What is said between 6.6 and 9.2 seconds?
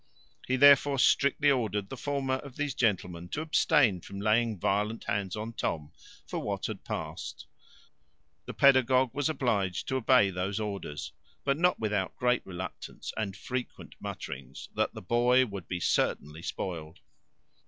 had past. The pedagogue